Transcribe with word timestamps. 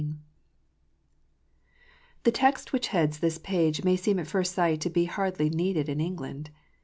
14. 0.01 0.19
THE 2.23 2.31
text 2.31 2.73
which 2.73 2.87
heads 2.87 3.19
this 3.19 3.37
page 3.37 3.83
may 3.83 3.95
seem 3.95 4.17
at 4.17 4.25
first 4.25 4.55
sight 4.55 4.81
to 4.81 4.89
be 4.89 5.05
hardly 5.05 5.51
needed 5.51 5.87
in 5.87 6.01
England. 6.01 6.49